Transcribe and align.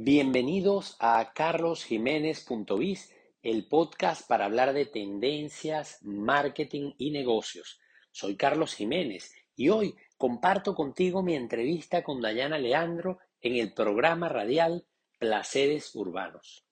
Bienvenidos 0.00 0.96
a 1.00 1.32
carlosjiménez.biz, 1.34 3.12
el 3.42 3.66
podcast 3.66 4.28
para 4.28 4.44
hablar 4.44 4.72
de 4.72 4.86
tendencias, 4.86 5.98
marketing 6.02 6.92
y 6.98 7.10
negocios. 7.10 7.80
Soy 8.12 8.36
Carlos 8.36 8.76
Jiménez 8.76 9.34
y 9.56 9.70
hoy 9.70 9.96
comparto 10.16 10.76
contigo 10.76 11.24
mi 11.24 11.34
entrevista 11.34 12.04
con 12.04 12.20
Dayana 12.20 12.58
Leandro 12.58 13.18
en 13.40 13.56
el 13.56 13.74
programa 13.74 14.28
radial 14.28 14.86
Placeres 15.18 15.92
Urbanos. 15.96 16.67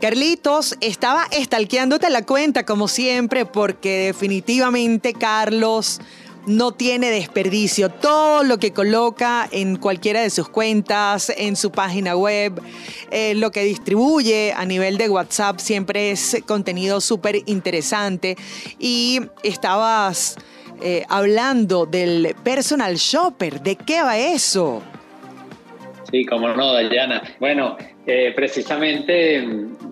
Carlitos, 0.00 0.76
estaba 0.80 1.24
estalqueándote 1.32 2.08
la 2.08 2.24
cuenta 2.24 2.64
como 2.64 2.86
siempre 2.86 3.44
porque 3.46 4.06
definitivamente 4.06 5.12
Carlos 5.12 6.00
no 6.46 6.72
tiene 6.72 7.10
desperdicio. 7.10 7.90
Todo 7.90 8.44
lo 8.44 8.58
que 8.58 8.72
coloca 8.72 9.48
en 9.50 9.76
cualquiera 9.76 10.20
de 10.20 10.30
sus 10.30 10.48
cuentas, 10.48 11.32
en 11.36 11.56
su 11.56 11.72
página 11.72 12.14
web, 12.14 12.62
eh, 13.10 13.34
lo 13.34 13.50
que 13.50 13.64
distribuye 13.64 14.52
a 14.56 14.64
nivel 14.64 14.98
de 14.98 15.10
WhatsApp 15.10 15.58
siempre 15.58 16.12
es 16.12 16.36
contenido 16.46 17.00
súper 17.00 17.42
interesante. 17.46 18.36
Y 18.78 19.20
estabas 19.42 20.36
eh, 20.80 21.04
hablando 21.08 21.86
del 21.86 22.36
personal 22.44 22.94
shopper. 22.96 23.60
¿De 23.62 23.74
qué 23.74 24.02
va 24.02 24.16
eso? 24.16 24.80
Sí, 26.10 26.24
como 26.24 26.48
no, 26.48 26.72
Dayana. 26.72 27.22
Bueno, 27.38 27.76
eh, 28.06 28.32
precisamente 28.34 29.44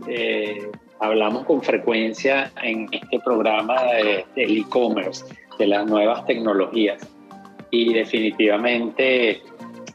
eh, 0.09 0.70
hablamos 1.01 1.45
con 1.45 1.62
frecuencia 1.62 2.51
en 2.62 2.89
este 2.91 3.20
programa 3.20 3.83
del 4.34 4.56
e-commerce, 4.56 5.27
de 5.58 5.67
las 5.67 5.86
nuevas 5.86 6.25
tecnologías. 6.25 7.06
Y 7.70 7.92
definitivamente 7.92 9.42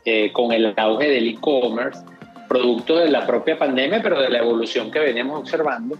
eh, 0.06 0.32
con 0.32 0.52
el 0.52 0.74
auge 0.78 1.10
del 1.10 1.28
e-commerce, 1.30 2.04
producto 2.48 2.98
de 2.98 3.10
la 3.10 3.26
propia 3.26 3.58
pandemia, 3.58 4.02
pero 4.04 4.22
de 4.22 4.30
la 4.30 4.40
evolución 4.40 4.92
que 4.92 5.00
venimos 5.00 5.40
observando, 5.40 5.98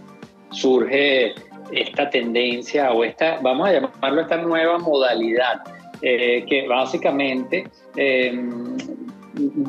surge 0.52 1.34
esta 1.72 2.10
tendencia 2.10 2.92
o 2.92 3.02
esta, 3.02 3.38
vamos 3.40 3.68
a 3.68 3.72
llamarlo 3.72 4.20
esta 4.20 4.36
nueva 4.36 4.78
modalidad, 4.78 5.62
que 6.00 6.66
básicamente 6.68 7.64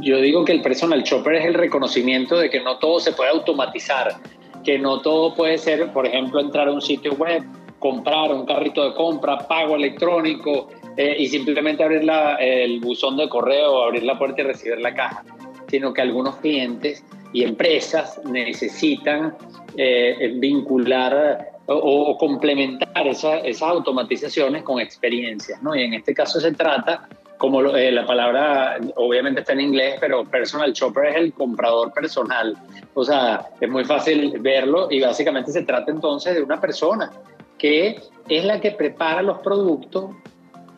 yo 0.02 0.18
digo 0.18 0.46
que 0.46 0.52
el 0.52 0.62
personal 0.62 1.04
shopper 1.04 1.36
es 1.36 1.46
el 1.46 1.54
reconocimiento 1.54 2.38
de 2.38 2.50
que 2.50 2.60
no 2.62 2.78
todo 2.78 3.00
se 3.00 3.14
puede 3.14 3.32
automatizar, 3.32 4.16
que 4.64 4.80
no 4.80 5.02
todo 5.02 5.34
puede 5.36 5.58
ser, 5.58 5.92
por 5.92 6.06
ejemplo, 6.06 6.40
entrar 6.40 6.68
a 6.68 6.72
un 6.72 6.82
sitio 6.82 7.14
web, 7.14 7.44
comprar 7.80 8.32
un 8.32 8.46
carrito 8.46 8.84
de 8.84 8.96
compra, 8.96 9.38
pago 9.40 9.76
electrónico 9.76 10.70
eh, 10.96 11.16
y 11.20 11.28
simplemente 11.28 11.84
abrir 11.84 12.10
el 12.40 12.80
buzón 12.80 13.18
de 13.18 13.28
correo, 13.28 13.84
abrir 13.84 14.04
la 14.04 14.18
puerta 14.18 14.42
y 14.42 14.46
recibir 14.46 14.80
la 14.80 14.94
caja, 14.94 15.24
sino 15.68 15.94
que 15.94 16.02
algunos 16.02 16.38
clientes 16.38 17.04
y 17.34 17.44
empresas 17.44 18.22
necesitan 18.26 19.36
eh, 19.76 20.34
vincular 20.36 21.50
o, 21.66 22.18
complementar 22.18 23.08
esas 23.08 23.62
automatizaciones 23.62 24.64
con 24.64 24.80
experiencias, 24.80 25.62
¿no? 25.64 25.76
Y 25.76 25.84
en 25.84 25.94
este 25.94 26.14
caso 26.14 26.40
se 26.40 26.52
trata 26.52 27.08
como 27.44 27.62
eh, 27.76 27.92
la 27.92 28.06
palabra 28.06 28.78
obviamente 28.96 29.42
está 29.42 29.52
en 29.52 29.60
inglés, 29.60 29.98
pero 30.00 30.24
personal 30.24 30.72
shopper 30.72 31.08
es 31.08 31.16
el 31.18 31.34
comprador 31.34 31.92
personal. 31.92 32.56
O 32.94 33.04
sea, 33.04 33.50
es 33.60 33.70
muy 33.70 33.84
fácil 33.84 34.40
verlo 34.40 34.88
y 34.90 35.02
básicamente 35.02 35.52
se 35.52 35.64
trata 35.64 35.92
entonces 35.92 36.36
de 36.36 36.42
una 36.42 36.62
persona 36.62 37.12
que 37.58 38.00
es 38.30 38.46
la 38.46 38.62
que 38.62 38.72
prepara 38.72 39.22
los 39.22 39.40
productos 39.40 40.12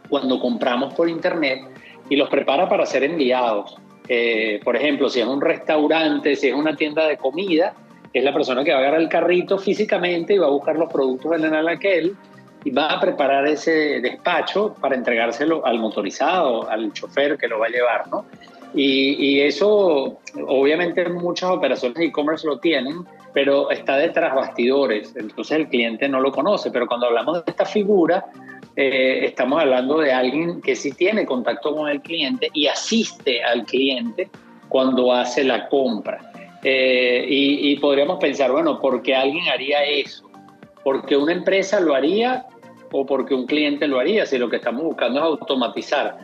cuando 0.09 0.39
compramos 0.39 0.95
por 0.95 1.07
internet 1.07 1.59
y 2.09 2.15
los 2.15 2.29
prepara 2.29 2.67
para 2.67 2.87
ser 2.87 3.03
enviados. 3.03 3.77
Eh, 4.07 4.59
por 4.63 4.75
ejemplo, 4.75 5.07
si 5.07 5.19
es 5.19 5.27
un 5.27 5.41
restaurante, 5.41 6.35
si 6.35 6.47
es 6.47 6.55
una 6.55 6.75
tienda 6.75 7.05
de 7.05 7.17
comida, 7.17 7.75
es 8.11 8.23
la 8.23 8.33
persona 8.33 8.63
que 8.63 8.71
va 8.71 8.77
a 8.77 8.81
agarrar 8.81 9.01
el 9.01 9.09
carrito 9.09 9.59
físicamente 9.59 10.33
y 10.33 10.39
va 10.39 10.47
a 10.47 10.49
buscar 10.49 10.75
los 10.77 10.91
productos 10.91 11.31
en 11.37 11.45
el 11.45 11.53
anaquel 11.53 12.17
y 12.65 12.71
va 12.71 12.87
a 12.87 12.99
preparar 12.99 13.47
ese 13.47 14.01
despacho 14.01 14.75
para 14.81 14.95
entregárselo 14.95 15.63
al 15.65 15.79
motorizado, 15.79 16.67
al 16.67 16.91
chofer 16.91 17.37
que 17.37 17.47
lo 17.47 17.59
va 17.59 17.67
a 17.67 17.69
llevar, 17.69 18.07
¿no? 18.09 18.25
Y, 18.77 19.39
eso, 19.39 20.19
obviamente, 20.47 21.07
muchas 21.07 21.49
operaciones 21.49 21.97
de 21.97 22.05
e-commerce 22.05 22.45
lo 22.45 22.59
tienen, 22.59 23.05
pero 23.33 23.71
está 23.71 23.95
detrás 23.95 24.35
bastidores, 24.35 25.15
entonces 25.15 25.57
el 25.57 25.69
cliente 25.69 26.09
no 26.09 26.19
lo 26.19 26.31
conoce. 26.31 26.71
Pero 26.71 26.85
cuando 26.85 27.05
hablamos 27.05 27.45
de 27.45 27.51
esta 27.51 27.65
figura, 27.65 28.25
eh, 28.75 29.21
estamos 29.23 29.61
hablando 29.61 29.99
de 29.99 30.11
alguien 30.11 30.61
que 30.61 30.75
sí 30.75 30.91
tiene 30.91 31.25
contacto 31.25 31.73
con 31.73 31.87
el 31.87 32.01
cliente 32.01 32.49
y 32.53 32.67
asiste 32.67 33.41
al 33.41 33.63
cliente 33.63 34.29
cuando 34.67 35.13
hace 35.13 35.45
la 35.45 35.69
compra. 35.69 36.31
Eh, 36.61 37.25
y, 37.29 37.71
y 37.71 37.77
podríamos 37.77 38.17
pensar, 38.19 38.51
bueno, 38.51 38.81
¿por 38.81 39.01
qué 39.01 39.15
alguien 39.15 39.47
haría 39.47 39.85
eso? 39.85 40.29
Porque 40.83 41.15
una 41.15 41.31
empresa 41.31 41.79
lo 41.79 41.95
haría 41.95 42.45
o 42.97 43.05
porque 43.05 43.33
un 43.33 43.45
cliente 43.45 43.87
lo 43.87 43.99
haría, 43.99 44.25
si 44.25 44.37
lo 44.37 44.49
que 44.49 44.55
estamos 44.55 44.83
buscando 44.83 45.19
es 45.19 45.25
automatizar. 45.25 46.17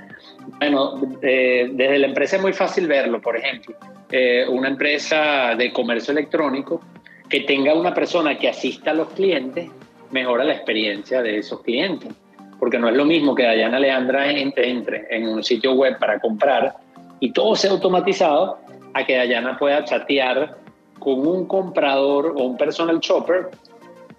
Bueno, 0.58 1.02
eh, 1.22 1.70
desde 1.74 2.00
la 2.00 2.08
empresa 2.08 2.38
es 2.38 2.42
muy 2.42 2.54
fácil 2.54 2.88
verlo, 2.88 3.20
por 3.20 3.36
ejemplo, 3.36 3.76
eh, 4.09 4.46
una 4.48 4.70
empresa 4.70 5.54
de 5.58 5.74
comercio 5.74 6.14
electrónico 6.14 6.81
que 7.28 7.42
tenga 7.42 7.74
una 7.74 7.94
persona 7.94 8.38
que 8.38 8.48
asista 8.48 8.92
a 8.92 8.94
los 8.94 9.10
clientes, 9.10 9.70
mejora 10.12 10.46
la 10.46 10.54
experiencia 10.54 11.22
de 11.22 11.40
esos 11.40 11.62
clientes, 11.62 12.14
porque 12.58 12.80
no 12.80 12.88
es 12.88 12.96
lo 12.96 13.04
mismo 13.04 13.36
que 13.36 13.44
Dayana 13.44 13.78
Leandra 13.78 14.31
entre, 14.31 14.70
entre 14.70 15.08
en 15.10 15.28
un 15.28 15.44
sitio 15.44 15.74
web 15.74 16.00
para 16.00 16.20
comprar 16.20 16.74
y 17.20 17.31
todo 17.34 17.54
sea 17.56 17.72
automatizado, 17.72 18.60
a 18.94 19.06
que 19.06 19.18
Dayana 19.18 19.58
pueda 19.58 19.84
chatear 19.84 20.58
con 21.00 21.28
un 21.28 21.48
comprador 21.48 22.34
o 22.38 22.44
un 22.44 22.58
personal 22.58 23.00
shopper 23.00 23.50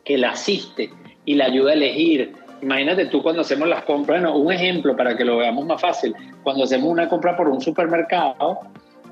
que 0.05 0.19
la 0.19 0.31
asiste 0.31 0.91
y 1.25 1.35
la 1.35 1.47
ayuda 1.47 1.71
a 1.71 1.75
elegir. 1.75 2.33
Imagínate 2.63 3.07
tú 3.07 3.23
cuando 3.23 3.41
hacemos 3.41 3.69
las 3.69 3.83
compras, 3.83 4.23
bueno, 4.23 4.39
un 4.39 4.53
ejemplo 4.53 4.97
para 4.97 5.17
que 5.17 5.25
lo 5.25 5.39
veamos 5.39 5.67
más 5.67 5.81
fácil, 5.81 6.15
cuando 6.45 6.63
hacemos 6.63 6.89
una 6.89 7.09
compra 7.09 7.37
por 7.37 7.49
un 7.49 7.61
supermercado, 7.61 8.61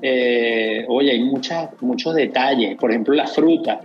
eh, 0.01 0.85
oye, 0.87 1.11
hay 1.11 1.23
muchas, 1.23 1.69
muchos 1.81 2.15
detalles, 2.15 2.77
por 2.77 2.91
ejemplo, 2.91 3.13
la 3.13 3.27
fruta. 3.27 3.81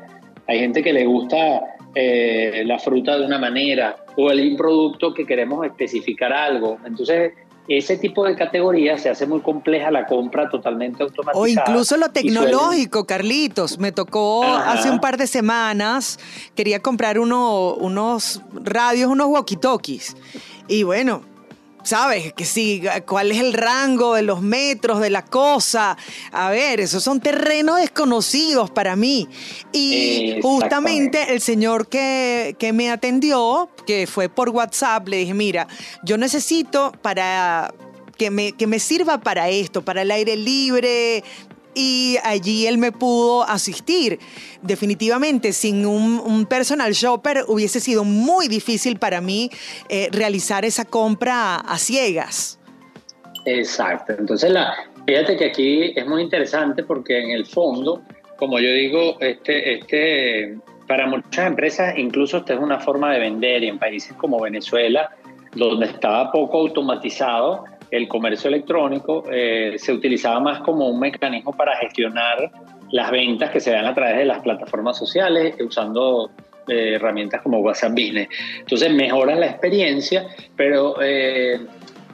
Hay 0.47 0.61
gente 0.61 0.83
que 0.83 0.93
le 0.93 1.05
gusta 1.05 1.77
eh, 1.95 2.63
la 2.65 2.79
fruta 2.79 3.19
de 3.19 3.27
una 3.27 3.39
manera 3.39 3.97
o 4.17 4.31
el 4.31 4.55
producto 4.57 5.13
que 5.13 5.27
queremos 5.27 5.67
especificar 5.67 6.33
algo. 6.33 6.79
Entonces, 6.87 7.33
ese 7.69 7.97
tipo 7.97 8.25
de 8.25 8.37
categorías 8.37 9.03
se 9.03 9.09
hace 9.09 9.27
muy 9.27 9.41
compleja 9.41 9.91
la 9.91 10.07
compra 10.07 10.49
totalmente 10.49 11.03
automatizada. 11.03 11.43
O 11.43 11.47
incluso 11.47 11.97
lo 11.97 12.11
tecnológico, 12.11 13.07
Carlitos. 13.07 13.79
Me 13.79 13.93
tocó 13.93 14.45
hace 14.45 14.91
un 14.91 15.01
par 15.01 15.17
de 15.17 15.27
semanas, 15.27 16.19
quería 16.55 16.81
comprar 16.81 17.19
uno, 17.19 17.75
unos 17.75 18.43
radios, 18.55 19.11
unos 19.11 19.29
walkie-talkies. 19.29 20.17
Y 20.69 20.83
bueno, 20.83 21.23
¿sabes? 21.87 22.33
Que 22.33 22.45
sí, 22.45 22.83
cuál 23.07 23.31
es 23.31 23.39
el 23.39 23.53
rango 23.53 24.15
de 24.15 24.23
los 24.23 24.43
metros 24.43 25.01
de 25.01 25.09
la 25.09 25.25
cosa. 25.25 25.97
A 26.33 26.51
ver, 26.51 26.81
esos 26.81 27.03
son 27.03 27.21
terrenos 27.21 27.79
desconocidos 27.79 28.71
para 28.71 28.97
mí. 28.97 29.29
Y 29.73 30.41
justamente 30.43 31.33
el 31.33 31.41
señor 31.41 31.89
que, 31.89 32.57
que 32.59 32.73
me 32.73 32.91
atendió, 32.91 33.71
que 33.87 34.07
fue 34.07 34.29
por 34.29 34.51
WhatsApp, 34.51 35.07
le 35.09 35.19
dije, 35.19 35.35
mira, 35.35 35.69
yo 36.03 36.19
necesito 36.19 36.93
para 37.03 37.73
que 38.17 38.31
me, 38.31 38.53
que 38.53 38.67
me, 38.67 38.81
sirva 38.81 39.19
para 39.19 39.49
esto, 39.49 39.83
para 39.83 40.03
el 40.03 40.11
aire 40.11 40.37
libre, 40.37 41.23
y 41.77 42.17
allí 42.25 42.67
él 42.67 42.79
me 42.79 42.91
pudo 42.91 43.45
asistir. 43.45 44.19
Definitivamente, 44.63 45.53
sin 45.53 45.85
un, 45.85 46.47
personal 46.47 46.93
shopper 46.93 47.45
hubiese 47.49 47.81
sido 47.81 48.03
muy 48.03 48.49
difícil 48.49 48.99
para 48.99 49.21
mí 49.21 49.51
eh, 49.89 50.09
realizar 50.11 50.65
esa 50.65 50.85
compra 50.87 51.57
a 51.57 51.79
ciegas. 51.79 52.59
Exacto. 53.45 54.15
Entonces, 54.19 54.53
fíjate 55.07 55.37
que 55.37 55.45
aquí 55.45 55.93
es 55.95 56.07
muy 56.07 56.23
interesante 56.23 56.83
porque 56.83 57.21
en 57.21 57.31
el 57.31 57.45
fondo, 57.45 58.03
como 58.39 58.59
yo 58.59 58.71
digo, 58.73 59.21
este, 59.21 59.75
este, 59.75 60.57
para 60.89 61.07
muchas 61.07 61.47
empresas 61.47 61.99
incluso 61.99 62.39
esta 62.39 62.55
es 62.55 62.61
una 62.61 62.81
forma 62.81 63.13
de 63.13 63.21
vender 63.21 63.65
y 63.65 63.69
en 63.69 63.79
países 63.79 64.15
como 64.15 64.41
Venezuela, 64.41 65.11
donde 65.55 65.87
estaba 65.87 66.33
poco 66.33 66.59
automatizado, 66.59 67.65
el 67.91 68.09
comercio 68.09 68.49
electrónico 68.49 69.25
eh, 69.31 69.75
se 69.79 69.93
utilizaba 69.93 70.41
más 70.41 70.61
como 70.61 70.89
un 70.89 70.99
mecanismo 70.99 71.53
para 71.53 71.77
gestionar 71.77 72.51
las 72.91 73.11
ventas 73.11 73.51
que 73.51 73.61
se 73.61 73.73
dan 73.73 73.87
a 73.87 73.95
través 73.95 74.19
de 74.19 74.25
las 74.25 74.41
plataformas 74.41 74.99
sociales, 74.99 75.57
usando 75.61 76.31
eh, 76.69 76.95
herramientas 76.95 77.43
como 77.43 77.59
WhatsApp 77.61 77.93
Business. 77.93 78.29
Entonces 78.59 78.93
mejora 78.93 79.35
la 79.35 79.47
experiencia, 79.47 80.27
pero 80.57 80.97
eh, 81.01 81.61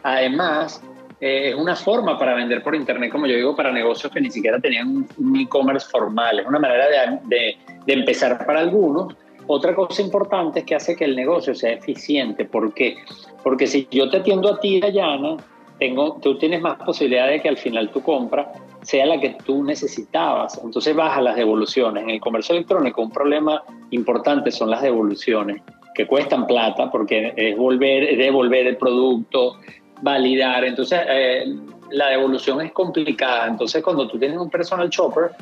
además 0.02 0.82
es 1.20 1.54
una 1.54 1.76
forma 1.76 2.18
para 2.18 2.34
vender 2.34 2.62
por 2.62 2.74
Internet, 2.74 3.12
como 3.12 3.26
yo 3.26 3.36
digo, 3.36 3.54
para 3.54 3.70
negocios 3.70 4.12
que 4.12 4.20
ni 4.20 4.30
siquiera 4.30 4.58
tenían 4.58 5.06
un 5.16 5.40
e-commerce 5.40 5.88
formal. 5.88 6.40
Es 6.40 6.46
una 6.46 6.58
manera 6.58 6.86
de, 6.88 7.18
de, 7.24 7.56
de 7.86 7.92
empezar 7.92 8.44
para 8.44 8.58
algunos 8.58 9.14
otra 9.46 9.74
cosa 9.74 10.02
importante 10.02 10.60
es 10.60 10.64
que 10.64 10.74
hace 10.74 10.96
que 10.96 11.04
el 11.04 11.16
negocio 11.16 11.54
sea 11.54 11.72
eficiente. 11.72 12.44
¿Por 12.44 12.72
qué? 12.74 12.96
Porque 13.42 13.66
si 13.66 13.88
yo 13.90 14.08
te 14.08 14.18
atiendo 14.18 14.48
a 14.48 14.60
ti, 14.60 14.80
Dayana, 14.80 15.36
tengo, 15.82 16.16
tú 16.22 16.38
tienes 16.38 16.60
más 16.60 16.76
posibilidad 16.76 17.26
de 17.26 17.42
que 17.42 17.48
al 17.48 17.56
final 17.56 17.90
tu 17.90 18.00
compra 18.02 18.52
sea 18.82 19.04
la 19.04 19.18
que 19.18 19.36
tú 19.44 19.64
necesitabas. 19.64 20.60
Entonces 20.62 20.94
baja 20.94 21.20
las 21.20 21.34
devoluciones. 21.34 22.04
En 22.04 22.10
el 22.10 22.20
comercio 22.20 22.54
electrónico 22.54 23.02
un 23.02 23.10
problema 23.10 23.64
importante 23.90 24.52
son 24.52 24.70
las 24.70 24.80
devoluciones, 24.80 25.60
que 25.92 26.06
cuestan 26.06 26.46
plata 26.46 26.88
porque 26.88 27.32
es 27.36 27.56
volver, 27.56 28.16
devolver 28.16 28.68
el 28.68 28.76
producto, 28.76 29.56
validar. 30.02 30.62
Entonces 30.64 31.00
eh, 31.08 31.52
la 31.90 32.10
devolución 32.10 32.60
es 32.60 32.70
complicada. 32.70 33.48
Entonces 33.48 33.82
cuando 33.82 34.06
tú 34.06 34.20
tienes 34.20 34.38
un 34.38 34.50
personal 34.50 34.88
shopper, 34.88 35.32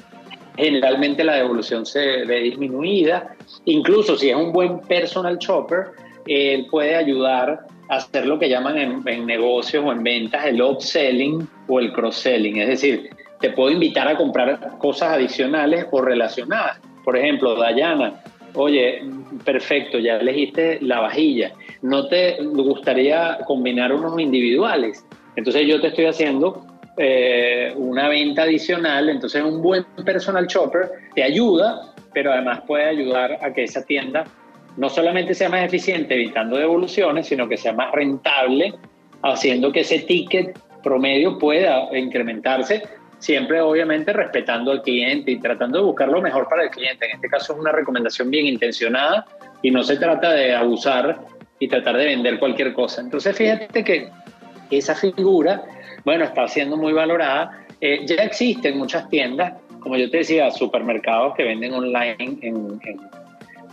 generalmente 0.57 1.23
la 1.23 1.35
devolución 1.35 1.85
se 1.85 2.25
ve 2.25 2.41
disminuida. 2.41 3.37
Incluso 3.67 4.17
si 4.17 4.31
es 4.31 4.37
un 4.37 4.53
buen 4.53 4.81
personal 4.81 5.37
shopper, 5.37 5.91
él 6.27 6.67
puede 6.71 6.97
ayudar 6.97 7.67
hacer 7.91 8.27
lo 8.27 8.39
que 8.39 8.49
llaman 8.49 8.79
en, 8.79 9.03
en 9.07 9.27
negocios 9.27 9.85
o 9.85 9.93
en 9.93 10.03
ventas 10.03 10.47
el 10.47 10.63
upselling 10.63 11.47
o 11.69 11.81
el 11.81 11.93
cross-selling. 11.93 12.59
Es 12.59 12.69
decir, 12.69 13.11
te 13.41 13.51
puedo 13.51 13.71
invitar 13.71 14.07
a 14.07 14.17
comprar 14.17 14.79
cosas 14.79 15.13
adicionales 15.15 15.87
o 15.91 16.01
relacionadas. 16.01 16.81
Por 17.05 17.17
ejemplo, 17.17 17.57
Dayana, 17.57 18.23
oye, 18.55 19.03
perfecto, 19.45 19.99
ya 19.99 20.17
elegiste 20.17 20.79
la 20.83 21.01
vajilla. 21.01 21.53
¿No 21.83 22.07
te 22.07 22.37
gustaría 22.43 23.39
combinar 23.47 23.93
unos 23.93 24.19
individuales? 24.21 25.05
Entonces 25.37 25.67
yo 25.67 25.81
te 25.81 25.89
estoy 25.89 26.07
haciendo 26.07 26.65
eh, 26.97 27.73
una 27.77 28.09
venta 28.09 28.43
adicional, 28.43 29.09
entonces 29.09 29.43
un 29.43 29.63
buen 29.63 29.85
personal 30.05 30.47
shopper 30.47 30.91
te 31.15 31.23
ayuda, 31.23 31.93
pero 32.13 32.33
además 32.33 32.61
puede 32.67 32.85
ayudar 32.85 33.39
a 33.41 33.53
que 33.53 33.65
esa 33.65 33.85
tienda 33.85 34.25
no 34.81 34.89
solamente 34.89 35.35
sea 35.35 35.51
más 35.51 35.63
eficiente 35.63 36.15
evitando 36.15 36.57
devoluciones, 36.57 37.27
sino 37.27 37.47
que 37.47 37.59
sea 37.59 37.75
más 37.75 37.93
rentable, 37.93 38.73
haciendo 39.23 39.71
que 39.71 39.81
ese 39.81 39.99
ticket 39.99 40.59
promedio 40.83 41.39
pueda 41.39 41.95
incrementarse 41.95 42.83
siempre 43.19 43.61
obviamente 43.61 44.15
respetando 44.15 44.73
al 44.73 44.81
cliente 44.81 45.33
y 45.33 45.39
tratando 45.39 45.81
de 45.81 45.85
buscar 45.85 46.09
lo 46.09 46.23
mejor 46.23 46.49
para 46.49 46.63
el 46.65 46.71
cliente. 46.71 47.05
En 47.05 47.17
este 47.17 47.29
caso 47.29 47.53
es 47.53 47.59
una 47.59 47.73
recomendación 47.73 48.31
bien 48.31 48.47
intencionada 48.47 49.27
y 49.61 49.71
no 49.71 49.83
se 49.83 49.99
trata 49.99 50.33
de 50.33 50.55
abusar 50.55 51.21
y 51.59 51.69
tratar 51.69 51.99
de 51.99 52.07
vender 52.07 52.39
cualquier 52.39 52.73
cosa. 52.73 53.03
Entonces 53.03 53.37
fíjate 53.37 53.85
que 53.85 54.09
esa 54.71 54.95
figura, 54.95 55.63
bueno, 56.07 56.25
está 56.25 56.49
siendo 56.49 56.79
muy 56.79 56.95
valorada. 56.95 57.67
Eh, 57.83 58.07
ya 58.07 58.25
existen 58.25 58.79
muchas 58.79 59.11
tiendas, 59.11 59.53
como 59.81 59.99
yo 59.99 60.11
te 60.11 60.19
decía, 60.19 60.51
supermercados 60.51 61.35
que 61.35 61.45
venden 61.45 61.75
online 61.75 62.17
en, 62.19 62.81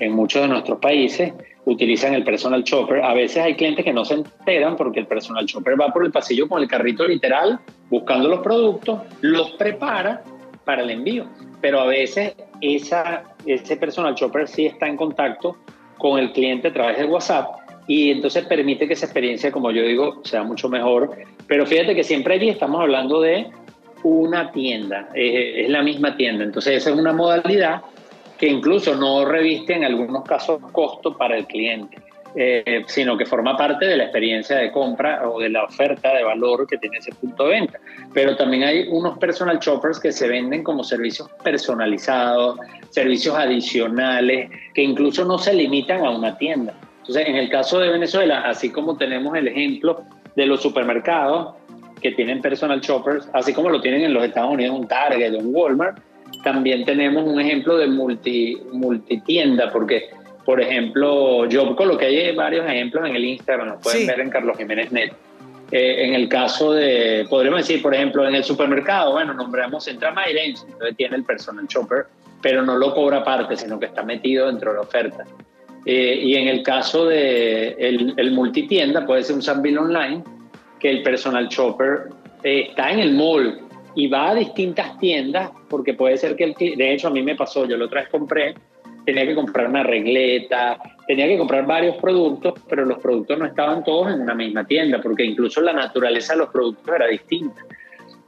muchos 0.10 0.42
de 0.42 0.48
nuestros 0.48 0.80
países 0.80 1.34
utilizan 1.66 2.14
el 2.14 2.24
personal 2.24 2.64
shopper. 2.64 3.04
A 3.04 3.14
veces 3.14 3.44
hay 3.44 3.56
clientes 3.56 3.84
que 3.84 3.94
no 3.94 4.06
se 4.06 4.16
enteran 4.16 4.76
porque 4.78 5.02
el 5.02 5.08
personal 5.08 5.46
shopper 5.46 5.80
va 5.80 5.92
por 5.92 6.06
el 6.06 6.12
pasillo 6.12 6.48
con 6.48 6.62
el 6.62 6.68
carrito 6.68 7.06
literal 7.08 7.60
buscando 7.90 8.30
los 8.30 8.40
productos, 8.40 9.02
los 9.22 9.52
prepara 9.52 10.24
para 10.64 10.82
el 10.82 10.92
envío. 10.92 11.26
Pero 11.60 11.80
a 11.80 11.88
veces 11.88 12.36
esa, 12.62 13.24
ese 13.46 13.78
personal 13.78 14.16
shopper 14.16 14.48
sí 14.48 14.66
está 14.66 14.88
en 14.88 14.98
contacto 14.98 15.58
con 15.98 16.20
el 16.20 16.32
cliente 16.32 16.70
a 16.70 16.74
través 16.74 17.00
de 17.00 17.06
WhatsApp 17.06 17.48
y 17.88 18.12
entonces 18.12 18.46
permite 18.46 18.88
que 18.88 18.94
esa 18.94 19.06
experiencia, 19.06 19.52
como 19.52 19.72
yo 19.72 19.82
digo, 19.82 20.22
sea 20.24 20.44
mucho 20.44 20.70
mejor. 20.70 21.18
Pero 21.48 21.66
fíjate 21.66 21.96
que 21.96 22.04
siempre 22.04 22.36
allí 22.36 22.50
estamos 22.50 22.82
hablando 22.82 23.22
de 23.22 23.48
una 24.04 24.52
tienda, 24.52 25.10
es 25.16 25.70
la 25.70 25.82
misma 25.82 26.16
tienda. 26.16 26.44
Entonces 26.44 26.76
esa 26.76 26.92
es 26.92 26.98
una 26.98 27.14
modalidad 27.14 27.82
que 28.38 28.48
incluso 28.48 28.96
no 28.96 29.26
reviste 29.26 29.74
en 29.74 29.84
algunos 29.84 30.24
casos 30.24 30.60
costo 30.72 31.18
para 31.18 31.38
el 31.38 31.46
cliente, 31.46 31.98
eh, 32.36 32.84
sino 32.88 33.18
que 33.18 33.26
forma 33.26 33.58
parte 33.58 33.86
de 33.86 33.98
la 33.98 34.04
experiencia 34.04 34.58
de 34.58 34.72
compra 34.72 35.28
o 35.28 35.40
de 35.40 35.50
la 35.50 35.64
oferta 35.64 36.14
de 36.14 36.24
valor 36.24 36.68
que 36.68 36.78
tiene 36.78 36.98
ese 36.98 37.14
punto 37.16 37.46
de 37.46 37.52
venta. 37.52 37.80
Pero 38.14 38.36
también 38.36 38.64
hay 38.64 38.88
unos 38.90 39.18
personal 39.18 39.58
shoppers 39.60 40.00
que 40.00 40.12
se 40.12 40.28
venden 40.28 40.64
como 40.64 40.84
servicios 40.84 41.30
personalizados, 41.44 42.60
servicios 42.92 43.36
adicionales, 43.36 44.52
que 44.74 44.84
incluso 44.84 45.26
no 45.26 45.38
se 45.38 45.54
limitan 45.54 46.06
a 46.06 46.12
una 46.12 46.38
tienda. 46.38 46.74
Entonces, 47.00 47.28
en 47.28 47.38
el 47.38 47.50
caso 47.50 47.80
de 47.80 47.90
Venezuela, 47.90 48.42
así 48.42 48.70
como 48.70 48.98
tenemos 48.98 49.36
el 49.36 49.48
ejemplo 49.48 50.04
de 50.36 50.46
los 50.46 50.62
supermercados 50.62 51.56
que 52.02 52.12
tienen 52.12 52.42
personal 52.42 52.82
shoppers, 52.82 53.30
así 53.34 53.54
como 53.54 53.70
lo 53.70 53.82
tienen 53.82 54.04
en 54.04 54.14
los 54.14 54.24
Estados 54.24 54.52
Unidos 54.52 54.78
un 54.78 54.88
Target, 54.88 55.34
un 55.34 55.56
Walmart, 55.56 56.00
también 56.44 56.86
tenemos 56.86 57.24
un 57.24 57.40
ejemplo 57.40 57.78
de 57.78 57.88
multi, 57.88 58.58
multitienda, 58.72 59.72
porque, 59.72 60.10
por 60.46 60.62
ejemplo, 60.62 61.46
yo 61.48 61.76
coloqué 61.76 62.32
varios 62.34 62.66
ejemplos 62.66 63.08
en 63.08 63.16
el 63.16 63.26
Instagram, 63.26 63.70
los 63.70 63.82
pueden 63.82 64.08
ver 64.08 64.20
en 64.20 64.30
Carlos 64.30 64.58
Jiménez 64.58 64.92
Net. 64.92 65.14
Eh, 65.72 66.06
en 66.06 66.14
el 66.14 66.30
caso 66.30 66.72
de, 66.72 67.26
podríamos 67.30 67.60
decir, 67.60 67.82
por 67.82 67.94
ejemplo, 67.94 68.26
en 68.26 68.36
el 68.36 68.44
supermercado, 68.44 69.12
bueno, 69.12 69.34
nombramos 69.34 69.84
Central 69.84 70.16
Mylands, 70.16 70.66
entonces 70.66 70.96
tiene 70.96 71.18
el 71.18 71.24
personal 71.26 71.68
shopper, 71.68 72.06
pero 72.42 72.62
no 72.62 72.78
lo 72.78 72.94
cobra 72.94 73.18
aparte, 73.18 73.58
sino 73.58 73.78
que 73.78 73.88
está 73.88 74.04
metido 74.04 74.48
dentro 74.48 74.72
de 74.72 74.78
la 74.78 74.82
oferta. 74.84 75.26
Eh, 75.86 76.20
y 76.24 76.36
en 76.36 76.48
el 76.48 76.64
caso 76.64 77.06
de 77.06 77.70
el, 77.80 78.14
el, 78.18 78.32
multitienda, 78.32 79.06
puede 79.06 79.24
ser 79.24 79.36
un 79.36 79.42
Sambil 79.42 79.78
Online, 79.78 80.24
que 80.80 80.90
el 80.90 81.04
personal 81.04 81.48
shopper 81.48 82.10
eh, 82.44 82.68
está 82.70 82.92
en 82.92 83.00
el 83.00 83.14
mall, 83.14 83.60
y 83.98 84.06
va 84.06 84.30
a 84.30 84.36
distintas 84.36 84.96
tiendas 85.00 85.50
porque 85.68 85.96
puede 85.96 86.18
ser 86.18 86.36
que 86.36 86.44
el 86.44 86.54
de 86.54 86.94
hecho 86.94 87.08
a 87.08 87.12
mí 87.12 87.24
me 87.24 87.36
pasó, 87.36 87.66
yo 87.66 87.78
la 87.78 87.86
otra 87.86 88.02
vez 88.02 88.10
compré, 88.12 88.54
tenía 89.04 89.26
que 89.26 89.34
comprar 89.34 89.68
una 89.68 89.82
regleta, 89.82 90.78
tenía 91.08 91.26
que 91.26 91.36
comprar 91.36 91.66
varios 91.66 91.96
productos, 91.96 92.54
pero 92.70 92.86
los 92.86 93.00
productos 93.00 93.40
no 93.40 93.46
estaban 93.48 93.84
todos 93.84 94.14
en 94.14 94.22
una 94.22 94.36
misma 94.36 94.68
tienda 94.68 95.02
porque 95.02 95.26
incluso 95.26 95.62
la 95.62 95.74
naturaleza 95.74 96.34
de 96.34 96.40
los 96.42 96.50
productos 96.50 96.96
era 96.96 97.08
distinta. 97.08 97.60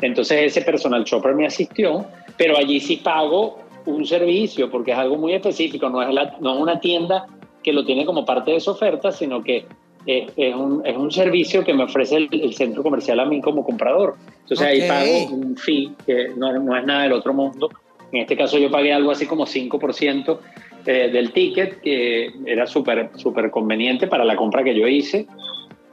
Entonces 0.02 0.42
ese 0.42 0.64
personal 0.64 1.04
shopper 1.04 1.36
me 1.36 1.46
asistió, 1.46 2.04
pero 2.36 2.58
allí 2.58 2.80
sí 2.80 2.98
pago 2.98 3.60
un 3.86 4.08
servicio 4.08 4.72
porque 4.72 4.94
es 4.94 4.98
algo 4.98 5.18
muy 5.18 5.34
específico, 5.34 5.88
no 5.88 6.02
es, 6.02 6.10
no 6.40 6.56
es 6.56 6.60
una 6.60 6.80
tienda 6.80 7.28
que 7.62 7.74
lo 7.74 7.86
tiene 7.86 8.08
como 8.08 8.26
parte 8.26 8.54
de 8.54 8.60
su 8.60 8.72
oferta, 8.72 9.12
sino 9.12 9.44
que 9.44 9.68
es, 10.06 10.56
un, 10.56 10.82
es, 10.86 10.96
un, 10.96 11.12
servicio 11.12 11.64
que 11.64 11.74
me 11.74 11.84
ofrece 11.84 12.16
el, 12.32 12.54
centro 12.54 12.84
comercial 12.84 13.20
a 13.20 13.26
mí 13.26 13.42
como 13.42 13.64
comprador. 13.64 14.16
Entonces 14.42 14.66
ahí 14.66 14.88
pago 14.88 15.36
un 15.36 15.58
fee 15.58 15.92
que 16.06 16.30
no, 16.36 16.52
no, 16.54 16.78
es 16.78 16.86
nada 16.86 17.04
del 17.04 17.14
otro 17.14 17.34
mundo. 17.34 17.70
En 18.12 18.22
este 18.22 18.36
caso 18.36 18.58
yo 18.58 18.72
pagué 18.72 18.92
algo 18.92 19.12
así 19.12 19.26
como 19.26 19.46
5% 19.46 20.40
eh, 20.86 21.10
del 21.12 21.32
ticket, 21.32 21.82
que 21.82 22.32
era 22.46 22.66
súper 22.66 23.12
súper 23.16 23.52
conveniente 23.52 24.08
para 24.08 24.26
la 24.26 24.36
compra 24.36 24.64
que 24.64 24.74
yo 24.74 24.88
hice. 24.88 25.28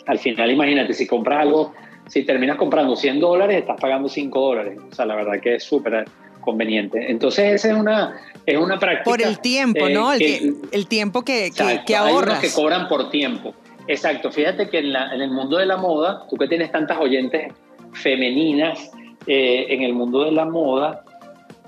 Al 0.06 0.18
final, 0.18 0.50
imagínate, 0.50 0.94
si 0.94 1.06
compras 1.06 1.40
algo, 1.40 1.74
si 2.06 2.24
terminas 2.24 2.56
comprando 2.56 2.94
100 2.94 3.20
dólares, 3.20 3.58
estás 3.58 3.78
pagando 3.80 4.08
5 4.08 4.40
dólares. 4.40 4.78
O 4.90 4.94
sea, 4.94 5.04
la 5.04 5.16
verdad 5.16 5.40
que 5.42 5.56
es 5.56 5.64
súper 5.64 6.04
conveniente. 6.40 7.10
Entonces, 7.10 7.54
esa 7.54 7.72
es 7.72 7.74
una, 7.74 8.18
es 8.46 8.56
una 8.56 8.78
práctica. 8.78 9.04
Por 9.04 9.20
el 9.20 9.40
tiempo, 9.40 9.88
¿no? 9.88 10.14
Eh, 10.14 10.36
el, 10.36 10.56
el, 10.70 10.86
tiempo 10.86 11.22
que, 11.22 11.50
que, 11.50 11.80
que 11.84 11.96
ahorras. 11.96 12.38
Hay 12.38 12.46
unos 12.46 12.54
que 12.54 12.62
cobran 12.62 12.88
por 12.88 13.10
tiempo. 13.10 13.52
Exacto, 13.88 14.30
fíjate 14.32 14.68
que 14.68 14.78
en, 14.78 15.20
el 15.20 15.30
mundo 15.30 15.58
de 15.58 15.66
la 15.66 15.76
moda, 15.76 16.26
tú 16.28 16.36
que 16.36 16.48
tienes 16.48 16.72
tantas 16.72 16.98
oyentes 16.98 17.52
femeninas, 17.92 18.90
eh, 19.26 19.66
en 19.68 19.82
el 19.82 19.92
mundo 19.92 20.24
de 20.24 20.32
la 20.32 20.44
moda, 20.44 21.04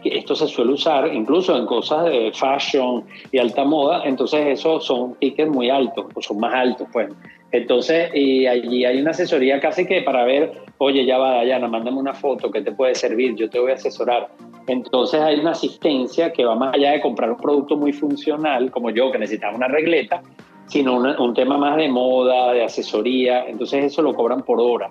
esto 0.05 0.35
se 0.35 0.47
suele 0.47 0.73
usar 0.73 1.13
incluso 1.13 1.57
en 1.57 1.67
cosas 1.67 2.05
de 2.05 2.31
fashion 2.33 3.05
y 3.33 3.39
alta 3.39 3.65
moda, 3.65 4.03
entonces 4.05 4.47
esos 4.47 4.85
son 4.85 5.15
tickets 5.17 5.51
muy 5.51 5.71
altos, 5.71 6.07
o 6.15 6.23
son 6.23 6.39
más 6.39 6.55
altos, 6.55 6.89
pues. 6.93 7.09
Entonces, 7.51 8.11
y 8.15 8.47
allí 8.47 8.85
hay 8.85 9.01
una 9.01 9.11
asesoría 9.11 9.59
casi 9.59 9.87
que 9.87 10.03
para 10.03 10.25
ver, 10.25 10.53
oye, 10.79 11.05
ya 11.07 11.19
va, 11.19 11.37
Dayana, 11.37 11.67
mándame 11.67 11.99
una 11.99 12.15
foto 12.15 12.51
que 12.51 12.61
te 12.61 12.73
puede 12.73 12.95
servir, 12.95 13.35
yo 13.37 13.49
te 13.49 13.59
voy 13.59 13.71
a 13.71 13.75
asesorar. 13.75 14.29
Entonces 14.67 15.21
hay 15.21 15.41
una 15.41 15.53
asistencia 15.53 16.31
que 16.31 16.45
va 16.45 16.55
más 16.55 16.75
allá 16.75 16.93
de 16.93 17.01
comprar 17.01 17.31
un 17.31 17.39
producto 17.39 17.77
muy 17.77 17.93
funcional, 17.93 18.71
como 18.71 18.91
yo, 18.91 19.11
que 19.11 19.19
necesitaba 19.19 19.57
una 19.57 19.69
regleta, 19.69 20.23
sino 20.69 20.97
un 20.97 21.35
tema 21.35 21.59
más 21.59 21.77
de 21.77 21.89
moda, 21.89 22.53
de 22.53 22.63
asesoría, 22.63 23.47
entonces 23.47 23.85
eso 23.85 24.03
lo 24.03 24.15
cobran 24.15 24.43
por 24.43 24.61
hora. 24.61 24.91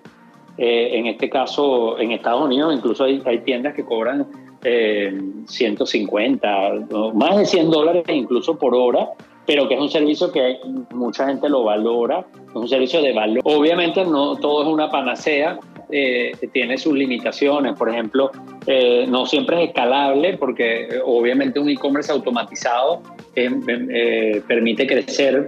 Eh, 0.57 0.97
en 0.97 1.05
este 1.05 1.29
caso, 1.29 1.99
en 1.99 2.11
Estados 2.11 2.43
Unidos 2.43 2.75
incluso 2.75 3.03
hay, 3.03 3.21
hay 3.25 3.39
tiendas 3.39 3.75
que 3.75 3.85
cobran 3.85 4.25
eh, 4.63 5.15
150, 5.45 6.47
más 7.13 7.37
de 7.37 7.45
100 7.45 7.69
dólares 7.69 8.03
incluso 8.09 8.57
por 8.57 8.73
hora, 8.73 9.09
pero 9.45 9.67
que 9.67 9.75
es 9.75 9.79
un 9.79 9.89
servicio 9.89 10.31
que 10.31 10.57
mucha 10.93 11.27
gente 11.27 11.47
lo 11.47 11.63
valora, 11.63 12.25
es 12.49 12.55
un 12.55 12.67
servicio 12.67 13.01
de 13.01 13.13
valor. 13.13 13.41
Obviamente 13.45 14.03
no 14.03 14.35
todo 14.35 14.63
es 14.63 14.67
una 14.67 14.89
panacea, 14.89 15.59
eh, 15.91 16.31
tiene 16.51 16.77
sus 16.77 16.95
limitaciones, 16.95 17.77
por 17.77 17.89
ejemplo, 17.89 18.31
eh, 18.65 19.05
no 19.07 19.25
siempre 19.27 19.61
es 19.61 19.69
escalable 19.69 20.37
porque 20.37 20.89
obviamente 21.05 21.59
un 21.59 21.69
e-commerce 21.69 22.11
automatizado 22.11 23.03
permite 24.47 24.87
crecer 24.87 25.45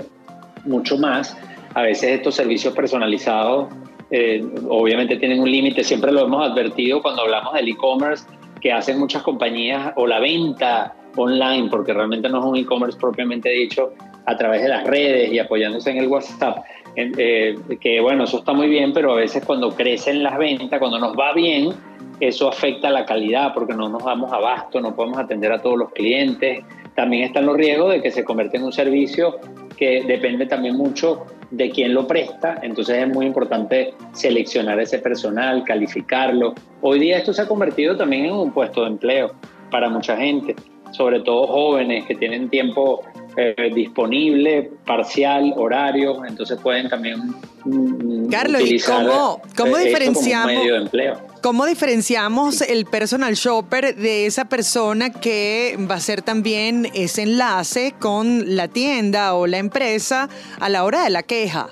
mucho 0.66 0.98
más. 0.98 1.38
A 1.74 1.84
veces 1.84 2.12
estos 2.12 2.36
servicios 2.36 2.74
personalizados 2.74 3.68
eh, 4.12 4.44
obviamente 4.68 5.18
tienen 5.18 5.40
un 5.40 5.52
límite, 5.52 5.84
siempre 5.84 6.12
lo 6.12 6.26
hemos 6.26 6.50
advertido 6.50 7.02
cuando 7.02 7.22
hablamos 7.22 7.54
del 7.54 7.68
e-commerce, 7.68 8.26
que 8.60 8.72
hacen 8.72 9.00
muchas 9.00 9.22
compañías 9.24 9.94
o 9.96 10.08
la 10.08 10.20
venta 10.20 10.96
online, 11.16 11.70
porque 11.70 11.94
realmente 11.94 12.28
no 12.30 12.40
es 12.40 12.46
un 12.46 12.56
e-commerce 12.58 12.98
propiamente 13.00 13.50
dicho, 13.50 13.94
a 14.26 14.38
través 14.38 14.62
de 14.62 14.70
las 14.70 14.86
redes 14.86 15.32
y 15.32 15.40
apoyándose 15.40 15.90
en 15.92 15.98
el 15.98 16.08
WhatsApp, 16.08 16.60
eh, 16.96 17.58
que 17.80 18.02
bueno, 18.02 18.26
eso 18.26 18.40
está 18.40 18.54
muy 18.54 18.68
bien, 18.68 18.94
pero 18.94 19.14
a 19.14 19.16
veces 19.16 19.44
cuando 19.46 19.72
crecen 19.72 20.22
las 20.22 20.38
ventas, 20.38 20.80
cuando 20.80 21.00
nos 21.00 21.18
va 21.18 21.34
bien, 21.34 21.74
eso 22.20 22.50
afecta 22.50 22.90
la 22.90 23.06
calidad 23.06 23.54
porque 23.54 23.74
no 23.74 23.90
nos 23.90 24.04
damos 24.04 24.32
abasto, 24.32 24.82
no 24.82 24.96
podemos 24.96 25.18
atender 25.18 25.52
a 25.52 25.62
todos 25.62 25.78
los 25.78 25.92
clientes. 25.92 26.64
También 26.96 27.24
están 27.24 27.46
los 27.46 27.56
riesgos 27.56 27.94
de 27.94 28.02
que 28.02 28.12
se 28.12 28.26
convierta 28.26 28.58
en 28.58 28.64
un 28.64 28.74
servicio 28.74 29.40
que 29.80 30.04
depende 30.06 30.46
también 30.46 30.76
mucho 30.76 31.26
de 31.52 31.70
quién 31.72 31.94
lo 31.94 32.06
presta, 32.06 32.60
entonces 32.62 32.98
es 32.98 33.08
muy 33.08 33.26
importante 33.26 33.94
seleccionar 34.12 34.78
ese 34.80 35.00
personal, 35.00 35.64
calificarlo. 35.64 36.54
Hoy 36.82 37.00
día 37.00 37.18
esto 37.18 37.32
se 37.32 37.44
ha 37.44 37.48
convertido 37.48 37.96
también 37.96 38.26
en 38.26 38.34
un 38.34 38.52
puesto 38.52 38.82
de 38.82 38.90
empleo 38.90 39.34
para 39.72 39.90
mucha 39.90 40.18
gente, 40.18 40.54
sobre 40.92 41.22
todo 41.22 41.48
jóvenes 41.48 42.06
que 42.06 42.16
tienen 42.16 42.50
tiempo 42.50 43.04
eh, 43.38 43.72
disponible, 43.74 44.70
parcial, 44.86 45.54
horario, 45.56 46.26
entonces 46.26 46.60
pueden 46.62 46.90
también 46.90 47.34
mm, 47.64 48.28
Carlos, 48.28 48.62
¿y 48.70 48.80
cómo, 48.80 49.42
cómo 49.56 49.78
diferenciamos? 49.78 50.48
medio 50.48 50.74
de 50.74 50.82
empleo. 50.82 51.29
¿Cómo 51.42 51.66
diferenciamos 51.66 52.62
el 52.62 52.86
personal 52.86 53.34
shopper 53.34 53.96
de 53.96 54.26
esa 54.26 54.46
persona 54.46 55.10
que 55.10 55.78
va 55.90 55.96
a 55.96 56.00
ser 56.00 56.22
también 56.22 56.90
ese 56.94 57.22
enlace 57.22 57.94
con 57.98 58.56
la 58.56 58.68
tienda 58.68 59.34
o 59.34 59.48
la 59.48 59.58
empresa 59.58 60.28
a 60.60 60.70
la 60.70 60.84
hora 60.84 61.04
de 61.04 61.10
la 61.10 61.24
queja? 61.24 61.70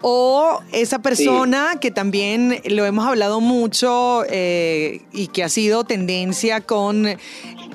O 0.00 0.60
esa 0.72 0.98
persona 0.98 1.78
que 1.80 1.92
también 1.92 2.60
lo 2.64 2.84
hemos 2.84 3.06
hablado 3.06 3.40
mucho 3.40 4.24
eh, 4.28 5.02
y 5.12 5.28
que 5.28 5.44
ha 5.44 5.48
sido 5.48 5.84
tendencia 5.84 6.60
con 6.60 7.06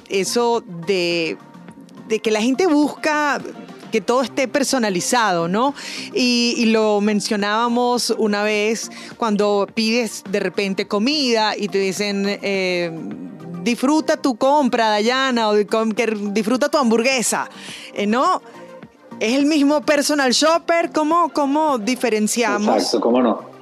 eso 0.09 0.61
de 0.87 1.37
de 2.07 2.19
que 2.19 2.31
la 2.31 2.41
gente 2.41 2.67
busca 2.67 3.41
que 3.91 4.01
todo 4.01 4.21
esté 4.21 4.47
personalizado, 4.47 5.47
¿no? 5.47 5.73
Y, 6.13 6.65
lo 6.67 6.99
mencionábamos 6.99 8.09
una 8.17 8.43
vez 8.43 8.91
cuando 9.15 9.67
pides 9.73 10.23
de 10.29 10.39
repente 10.39 10.85
comida 10.87 11.55
y 11.55 11.69
te 11.69 11.77
dicen, 11.77 12.25
eh, 12.27 12.91
disfruta 13.63 14.17
tu 14.17 14.35
compra, 14.35 14.89
Dayana, 14.89 15.49
o 15.49 15.53
disfruta 15.55 16.69
tu 16.69 16.77
hamburguesa, 16.77 17.49
eh, 17.93 18.05
¿no? 18.05 18.41
Es 19.19 19.33
el 19.33 19.45
mismo 19.45 19.81
personal 19.81 20.31
shopper, 20.31 20.91
¿cómo, 20.91 21.29
cómo 21.33 21.77
diferenciamos? 21.77 22.75
Exacto, 22.75 22.99
cómo 22.99 23.21
no. 23.21 23.57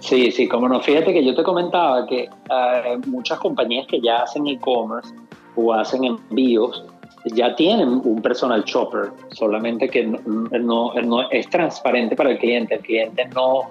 Sí, 0.00 0.30
sí, 0.32 0.48
cómo 0.48 0.68
no. 0.68 0.80
Fíjate 0.80 1.12
que 1.12 1.24
yo 1.24 1.34
te 1.34 1.42
comentaba 1.42 2.06
que 2.06 2.22
eh, 2.22 2.98
muchas 3.06 3.38
compañías 3.38 3.86
que 3.86 4.00
ya 4.00 4.22
hacen 4.22 4.46
e-commerce 4.46 5.12
o 5.56 5.74
hacen 5.74 6.04
envíos, 6.04 6.84
ya 7.24 7.54
tienen 7.54 8.00
un 8.04 8.22
personal 8.22 8.64
shopper, 8.64 9.10
solamente 9.32 9.88
que 9.88 10.04
no, 10.04 11.30
es 11.30 11.48
transparente 11.50 12.16
para 12.16 12.30
el 12.30 12.38
cliente. 12.38 12.76
El 12.76 12.80
cliente 12.80 13.28
no, 13.34 13.70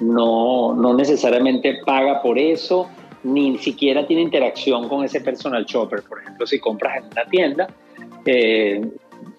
no, 0.00 0.74
no 0.74 0.94
necesariamente 0.94 1.80
paga 1.84 2.20
por 2.20 2.38
eso, 2.38 2.88
ni 3.22 3.58
siquiera 3.58 4.06
tiene 4.06 4.22
interacción 4.22 4.88
con 4.88 5.04
ese 5.04 5.20
personal 5.20 5.64
shopper. 5.64 6.02
Por 6.02 6.20
ejemplo, 6.20 6.46
si 6.46 6.58
compras 6.58 6.98
en 6.98 7.04
una 7.04 7.24
tienda 7.24 7.68
eh, 8.24 8.86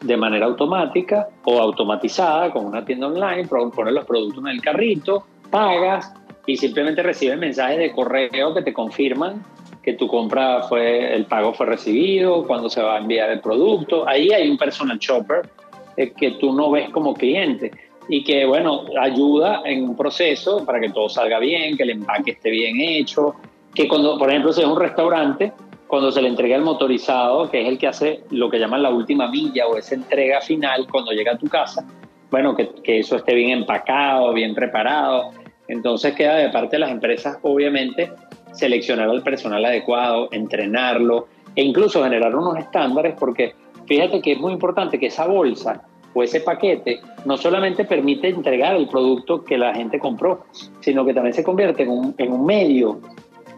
de 0.01 0.17
manera 0.17 0.45
automática 0.47 1.29
o 1.45 1.59
automatizada 1.59 2.51
con 2.51 2.65
una 2.65 2.83
tienda 2.83 3.07
online, 3.07 3.47
pones 3.47 3.93
los 3.93 4.05
productos 4.05 4.43
en 4.43 4.51
el 4.51 4.61
carrito, 4.61 5.25
pagas 5.49 6.13
y 6.47 6.57
simplemente 6.57 7.03
recibes 7.03 7.37
mensajes 7.37 7.77
de 7.77 7.91
correo 7.91 8.53
que 8.53 8.61
te 8.63 8.73
confirman 8.73 9.43
que 9.83 9.93
tu 9.93 10.07
compra 10.07 10.63
fue, 10.63 11.15
el 11.15 11.25
pago 11.25 11.53
fue 11.53 11.65
recibido, 11.65 12.45
cuando 12.45 12.69
se 12.69 12.81
va 12.81 12.95
a 12.95 12.99
enviar 12.99 13.31
el 13.31 13.39
producto. 13.39 14.07
Ahí 14.07 14.31
hay 14.31 14.49
un 14.49 14.57
personal 14.57 14.99
shopper 14.99 15.49
eh, 15.97 16.11
que 16.11 16.31
tú 16.31 16.53
no 16.53 16.69
ves 16.69 16.89
como 16.89 17.13
cliente 17.13 17.71
y 18.07 18.23
que, 18.23 18.45
bueno, 18.45 18.85
ayuda 18.99 19.61
en 19.65 19.83
un 19.83 19.95
proceso 19.95 20.65
para 20.65 20.79
que 20.79 20.89
todo 20.89 21.09
salga 21.09 21.39
bien, 21.39 21.77
que 21.77 21.83
el 21.83 21.91
empaque 21.91 22.31
esté 22.31 22.49
bien 22.49 22.79
hecho, 22.79 23.35
que 23.73 23.87
cuando, 23.87 24.17
por 24.17 24.29
ejemplo, 24.29 24.53
si 24.53 24.61
es 24.61 24.67
un 24.67 24.79
restaurante, 24.79 25.53
cuando 25.87 26.11
se 26.11 26.21
le 26.21 26.29
entrega 26.29 26.55
el 26.55 26.61
motorizado, 26.61 27.49
que 27.49 27.61
es 27.61 27.67
el 27.67 27.77
que 27.77 27.87
hace 27.87 28.21
lo 28.29 28.49
que 28.49 28.59
llaman 28.59 28.83
la 28.83 28.89
última 28.89 29.29
milla 29.29 29.67
o 29.67 29.77
esa 29.77 29.95
entrega 29.95 30.41
final 30.41 30.87
cuando 30.89 31.11
llega 31.11 31.33
a 31.33 31.37
tu 31.37 31.47
casa, 31.47 31.85
bueno, 32.29 32.55
que 32.55 32.99
eso 32.99 33.17
esté 33.17 33.35
bien 33.35 33.49
empacado, 33.49 34.31
bien 34.33 34.55
preparado. 34.55 35.31
Entonces 35.67 36.13
queda 36.15 36.35
de 36.35 36.49
parte 36.49 36.77
de 36.77 36.79
las 36.79 36.91
empresas, 36.91 37.37
obviamente, 37.43 38.11
seleccionar 38.51 39.09
al 39.09 39.23
personal 39.23 39.63
adecuado, 39.65 40.29
entrenarlo 40.31 41.27
e 41.55 41.63
incluso 41.63 42.03
generar 42.03 42.35
unos 42.35 42.57
estándares 42.57 43.15
porque 43.19 43.53
fíjate 43.85 44.21
que 44.21 44.33
es 44.33 44.39
muy 44.39 44.53
importante 44.53 44.99
que 44.99 45.07
esa 45.07 45.27
bolsa 45.27 45.83
o 46.13 46.23
ese 46.23 46.41
paquete 46.41 46.99
no 47.25 47.37
solamente 47.37 47.85
permite 47.85 48.29
entregar 48.29 48.75
el 48.75 48.87
producto 48.87 49.43
que 49.43 49.57
la 49.57 49.73
gente 49.73 49.99
compró, 49.99 50.45
sino 50.81 51.05
que 51.05 51.13
también 51.13 51.33
se 51.33 51.43
convierte 51.43 51.83
en 51.83 51.89
un, 51.89 52.15
en 52.17 52.33
un 52.33 52.45
medio 52.45 52.99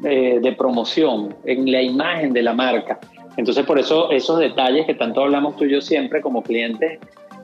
eh, 0.03 0.39
de 0.41 0.51
promoción, 0.53 1.35
en 1.45 1.71
la 1.71 1.81
imagen 1.81 2.33
de 2.33 2.43
la 2.43 2.53
marca. 2.53 2.99
Entonces 3.37 3.65
por 3.65 3.79
eso 3.79 4.11
esos 4.11 4.39
detalles 4.39 4.85
que 4.85 4.93
tanto 4.93 5.21
hablamos 5.21 5.55
tú 5.55 5.65
y 5.65 5.71
yo 5.71 5.81
siempre 5.81 6.21
como 6.21 6.43
clientes 6.43 6.99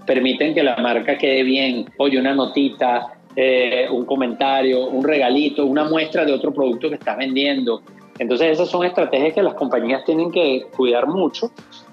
permiten 0.06 0.54
que 0.54 0.64
la 0.64 0.76
marca 0.78 1.18
quede 1.18 1.44
bien. 1.44 1.86
Oye, 1.98 2.20
una 2.20 2.34
notita, 2.34 3.19
eh, 3.36 3.88
un 3.92 4.06
comentario, 4.06 4.88
un 4.88 5.04
regalito, 5.04 5.66
una 5.66 5.84
muestra 5.84 6.26
de 6.26 6.34
otro 6.34 6.54
producto 6.54 6.90
que 6.90 6.96
estás 6.96 7.18
vendiendo. 7.18 7.82
Entonces 8.18 8.52
esas 8.52 8.70
son 8.70 8.86
estrategias 8.86 9.34
que 9.34 9.44
las 9.44 9.54
compañías 9.54 10.04
tienen 10.04 10.32
que 10.32 10.68
cuidar 10.76 11.08
mucho 11.08 11.52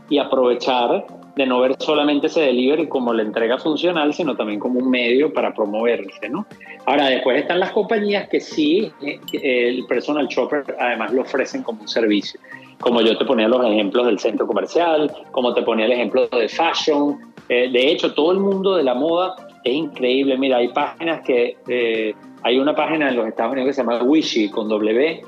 y 0.09 0.19
aprovechar 0.19 1.07
de 1.37 1.47
no 1.47 1.61
ver 1.61 1.77
solamente 1.79 2.29
ese 2.29 2.41
delivery 2.41 2.89
como 2.89 3.13
la 3.13 3.23
entrega 3.23 3.59
funcional, 3.59 4.15
sino 4.15 4.35
también 4.35 4.59
como 4.59 4.81
un 4.81 4.89
medio 4.89 5.33
para 5.33 5.53
promoverse, 5.53 6.29
¿no? 6.31 6.47
Ahora, 6.87 7.09
después 7.09 7.39
están 7.39 7.61
las 7.61 7.73
compañías 7.73 8.29
que 8.29 8.41
sí, 8.41 8.91
eh, 9.03 9.21
el 9.33 9.85
personal 9.87 10.27
shopper 10.29 10.65
además 10.81 11.13
lo 11.13 11.23
ofrecen 11.23 11.63
como 11.63 11.83
un 11.83 11.89
servicio. 11.89 12.41
Como 12.81 13.03
yo 13.03 13.17
te 13.19 13.25
ponía 13.27 13.49
los 13.49 13.65
ejemplos 13.67 14.07
del 14.07 14.19
centro 14.19 14.47
comercial, 14.47 15.13
como 15.31 15.53
te 15.53 15.63
ponía 15.63 15.85
el 15.85 15.93
ejemplo 15.93 16.27
de 16.29 16.49
fashion. 16.49 17.19
Eh, 17.49 17.69
de 17.71 17.91
hecho, 17.91 18.15
todo 18.15 18.33
el 18.33 18.39
mundo 18.39 18.75
de 18.77 18.85
la 18.85 18.95
moda 18.95 19.37
es 19.67 19.75
increíble. 19.75 20.39
Mira, 20.39 20.59
hay 20.59 20.69
páginas 20.69 21.21
que, 21.23 21.57
eh, 21.69 22.15
hay 22.43 22.59
una 22.59 22.75
página 22.75 23.09
en 23.09 23.17
los 23.17 23.27
Estados 23.27 23.53
Unidos 23.53 23.69
que 23.69 23.73
se 23.75 23.83
llama 23.83 24.03
Wishy 24.03 24.49
con 24.49 24.69
W 24.69 25.23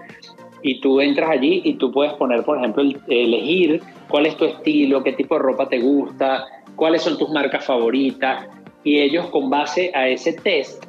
y 0.63 0.81
tú 0.81 1.01
entras 1.01 1.31
allí 1.31 1.63
y 1.65 1.75
tú 1.75 1.91
puedes 1.91 2.13
poner, 2.15 2.45
por 2.45 2.59
ejemplo, 2.59 2.83
elegir 3.09 3.83
cuál 4.09 4.27
es 4.27 4.37
tu 4.37 4.45
estilo, 4.45 5.03
qué 5.03 5.13
tipo 5.13 5.35
de 5.35 5.43
ropa 5.43 5.69
te 5.69 5.81
gusta, 5.81 6.47
cuáles 6.77 7.03
son 7.03 7.19
tus 7.19 7.31
marcas 7.31 7.65
favoritas 7.65 8.47
y 8.85 8.99
ellos 8.99 9.27
con 9.27 9.51
base 9.51 9.91
a 9.95 10.09
ese 10.09 10.33
test, 10.33 10.85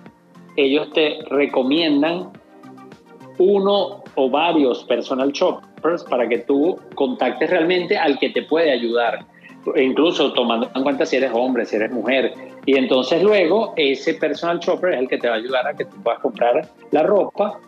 ellos 0.56 0.92
te 0.94 1.20
recomiendan 1.30 2.32
uno 3.38 4.04
o 4.16 4.30
varios 4.30 4.84
personal 4.84 5.32
shoppers 5.32 6.04
para 6.04 6.28
que 6.28 6.40
tú 6.40 6.78
contactes 6.96 7.50
realmente 7.50 7.98
al 7.98 8.20
que 8.20 8.30
te 8.30 8.44
puede 8.44 8.72
ayudar 8.72 9.26
incluso 9.76 10.34
tomando 10.34 10.70
en 10.74 10.84
cuenta 10.84 11.06
si 11.06 11.18
eres 11.18 11.32
hombre, 11.34 11.66
si 11.66 11.76
eres 11.76 11.92
mujer. 11.92 12.34
Y 12.66 12.78
entonces 12.78 13.22
luego 13.24 13.74
ese 13.76 14.14
personal 14.16 14.60
shopper 14.60 14.94
es 14.94 15.00
el 15.00 15.08
que 15.08 15.18
te 15.18 15.28
va 15.28 15.36
a 15.36 15.38
ayudar 15.38 15.68
a 15.68 15.74
que 15.74 15.86
tú 15.86 16.02
puedas 16.04 16.20
comprar 16.20 16.70
la 16.92 17.04
ropa 17.04 17.60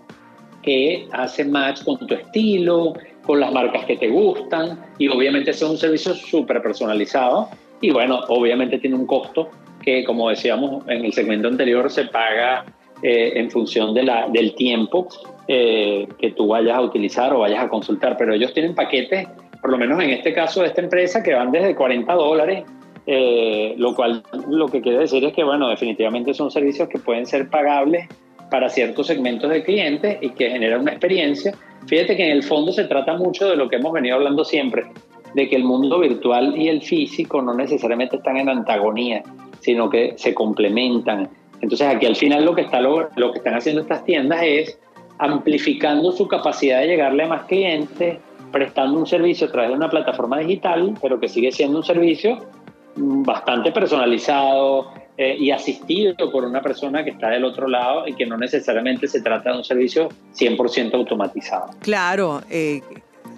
que 0.62 1.08
hace 1.12 1.44
match 1.46 1.84
con 1.84 1.98
tu 1.98 2.14
estilo, 2.14 2.94
con 3.26 3.40
las 3.40 3.52
marcas 3.52 3.86
que 3.86 3.98
te 3.98 4.10
gustan 4.10 4.80
y 4.98 5.08
obviamente 5.08 5.52
es 5.52 5.62
un 5.62 5.78
servicio 5.78 6.14
súper 6.14 6.62
personalizado 6.62 7.50
y 7.80 7.92
bueno, 7.92 8.22
obviamente 8.28 8.78
tiene 8.78 8.96
un 8.96 9.06
costo 9.06 9.50
que 9.82 10.04
como 10.04 10.30
decíamos 10.30 10.88
en 10.88 11.06
el 11.06 11.14
segmento 11.14 11.48
anterior 11.48 11.90
se 11.90 12.06
paga 12.06 12.66
eh, 13.02 13.34
en 13.36 13.50
función 13.50 13.94
de 13.94 14.04
la, 14.04 14.28
del 14.30 14.54
tiempo 14.54 15.08
eh, 15.48 16.08
que 16.20 16.32
tú 16.32 16.48
vayas 16.48 16.78
a 16.78 16.82
utilizar 16.82 17.34
o 17.34 17.40
vayas 17.40 17.64
a 17.64 17.70
consultar, 17.70 18.16
pero 18.18 18.34
ellos 18.34 18.54
tienen 18.54 18.76
paquetes 18.76 19.28
por 19.62 19.72
lo 19.72 19.78
menos 19.78 20.02
en 20.02 20.10
este 20.10 20.34
caso 20.34 20.62
de 20.62 20.68
esta 20.68 20.82
empresa, 20.82 21.22
que 21.22 21.34
van 21.34 21.52
desde 21.52 21.76
40 21.76 22.14
dólares, 22.14 22.64
eh, 23.06 23.74
lo 23.78 23.96
cual 23.96 24.24
lo 24.50 24.68
que 24.68 24.82
quiere 24.82 25.00
decir 25.00 25.24
es 25.24 25.34
que, 25.34 25.44
bueno, 25.44 25.70
definitivamente 25.70 26.34
son 26.34 26.52
servicios 26.52 26.90
que 26.90 27.00
pueden 27.00 27.26
ser 27.26 27.50
pagables 27.50 28.08
para 28.50 28.70
ciertos 28.70 29.08
segmentos 29.08 29.50
de 29.50 29.64
clientes 29.64 30.18
y 30.22 30.32
que 30.32 30.50
generan 30.50 30.82
una 30.82 30.92
experiencia. 30.92 31.54
Fíjate 31.88 32.16
que 32.16 32.26
en 32.26 32.32
el 32.32 32.44
fondo 32.44 32.72
se 32.72 32.84
trata 32.84 33.14
mucho 33.14 33.50
de 33.50 33.56
lo 33.56 33.70
que 33.70 33.78
hemos 33.78 33.94
venido 33.94 34.16
hablando 34.16 34.44
siempre, 34.44 34.84
de 35.34 35.48
que 35.48 35.56
el 35.56 35.64
mundo 35.64 36.00
virtual 36.00 36.56
y 36.58 36.68
el 36.68 36.82
físico 36.82 37.42
no 37.42 37.54
necesariamente 37.54 38.18
están 38.18 38.38
en 38.38 38.50
antagonía, 38.50 39.24
sino 39.62 39.90
que 39.90 40.14
se 40.18 40.34
complementan. 40.34 41.30
Entonces 41.62 41.88
aquí 41.88 42.06
al 42.06 42.16
final 42.16 42.46
lo 42.46 42.54
que, 42.54 42.62
está, 42.62 42.82
lo, 42.82 43.10
lo 43.16 43.32
que 43.32 43.38
están 43.38 43.56
haciendo 43.56 43.82
estas 43.82 44.04
tiendas 44.04 44.42
es 44.44 44.80
amplificando 45.20 46.12
su 46.12 46.28
capacidad 46.28 46.82
de 46.82 46.88
llegarle 46.88 47.24
a 47.24 47.28
más 47.28 47.44
clientes, 47.44 48.18
prestando 48.52 49.00
un 49.00 49.08
servicio 49.08 49.48
a 49.48 49.52
través 49.52 49.72
de 49.72 49.76
una 49.76 49.90
plataforma 49.90 50.40
digital, 50.40 50.94
pero 51.02 51.20
que 51.20 51.28
sigue 51.28 51.52
siendo 51.52 51.78
un 51.78 51.84
servicio 51.84 52.38
mm, 52.96 53.24
bastante 53.24 53.72
personalizado 53.72 54.92
eh, 55.18 55.36
y 55.38 55.52
asistido 55.52 56.32
por 56.32 56.46
una 56.46 56.62
persona 56.62 57.04
que 57.04 57.12
está 57.12 57.30
del 57.30 57.44
otro 57.44 57.68
lado 57.68 58.08
y 58.08 58.14
que 58.14 58.26
no 58.26 58.38
necesariamente 58.38 59.08
se 59.08 59.22
trata 59.22 59.52
de 59.52 59.58
un 59.58 59.64
servicio 59.64 60.10
100% 60.36 60.94
automatizado. 60.94 61.72
Claro, 61.82 62.42
eh, 62.50 62.82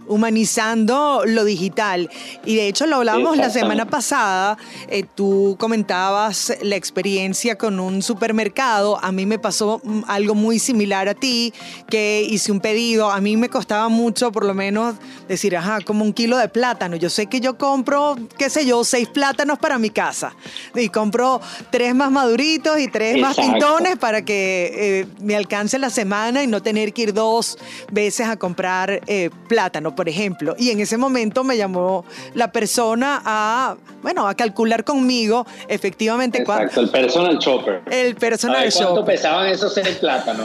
humanizando 0.07 1.23
lo 1.25 1.43
digital. 1.45 2.09
Y 2.45 2.55
de 2.55 2.67
hecho 2.67 2.85
lo 2.85 2.97
hablábamos 2.97 3.37
la 3.37 3.49
semana 3.49 3.85
pasada, 3.85 4.57
eh, 4.87 5.03
tú 5.15 5.55
comentabas 5.59 6.53
la 6.61 6.75
experiencia 6.75 7.57
con 7.57 7.79
un 7.79 8.01
supermercado, 8.01 8.99
a 9.03 9.11
mí 9.11 9.25
me 9.25 9.39
pasó 9.39 9.81
mm, 9.83 10.03
algo 10.07 10.35
muy 10.35 10.59
similar 10.59 11.07
a 11.07 11.13
ti, 11.13 11.53
que 11.89 12.25
hice 12.29 12.51
un 12.51 12.59
pedido, 12.59 13.11
a 13.11 13.21
mí 13.21 13.37
me 13.37 13.49
costaba 13.49 13.89
mucho 13.89 14.31
por 14.31 14.45
lo 14.45 14.53
menos 14.53 14.95
decir, 15.27 15.55
ajá, 15.57 15.79
como 15.81 16.03
un 16.03 16.13
kilo 16.13 16.37
de 16.37 16.49
plátano, 16.49 16.95
yo 16.95 17.09
sé 17.09 17.27
que 17.27 17.39
yo 17.39 17.57
compro, 17.57 18.15
qué 18.37 18.49
sé 18.49 18.65
yo, 18.65 18.83
seis 18.83 19.07
plátanos 19.07 19.59
para 19.59 19.77
mi 19.77 19.89
casa. 19.89 20.35
Y 20.75 20.89
compro 20.89 21.41
tres 21.71 21.95
más 21.95 22.11
maduritos 22.11 22.79
y 22.79 22.87
tres 22.87 23.19
más 23.19 23.35
pintones 23.35 23.97
para 23.97 24.23
que 24.23 24.71
eh, 24.75 25.07
me 25.21 25.35
alcance 25.35 25.77
la 25.79 25.89
semana 25.89 26.43
y 26.43 26.47
no 26.47 26.61
tener 26.61 26.93
que 26.93 27.03
ir 27.03 27.13
dos 27.13 27.57
veces 27.91 28.27
a 28.27 28.37
comprar 28.37 29.01
eh, 29.07 29.29
plátano 29.47 29.92
por 29.95 30.09
ejemplo. 30.09 30.55
Y 30.57 30.69
en 30.71 30.79
ese 30.79 30.97
momento 30.97 31.43
me 31.43 31.57
llamó 31.57 32.05
la 32.33 32.51
persona 32.51 33.21
a, 33.23 33.75
bueno, 34.01 34.27
a 34.27 34.35
calcular 34.35 34.83
conmigo 34.83 35.45
efectivamente 35.67 36.39
Exacto, 36.39 36.81
el 36.81 36.89
personal 36.89 37.39
chopper. 37.39 37.81
El 37.89 38.15
personal 38.15 38.69
shopper. 38.69 38.87
¿Cuánto 38.87 39.05
pesaban 39.05 39.47
esos 39.47 39.77
en 39.77 39.87
el 39.87 39.95
plátano? 39.95 40.43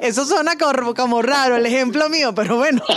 Eso 0.00 0.24
suena 0.24 0.52
como, 0.56 1.22
raro 1.22 1.56
el 1.56 1.66
ejemplo 1.66 2.08
mío, 2.08 2.34
pero 2.34 2.56
bueno. 2.56 2.82